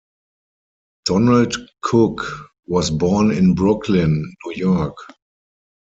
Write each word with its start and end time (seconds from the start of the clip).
Donald 1.05 1.55
Cook 1.83 2.25
was 2.65 2.89
born 2.89 3.29
in 3.29 3.53
Brooklyn, 3.53 4.33
New 4.47 4.53
York. 4.55 4.97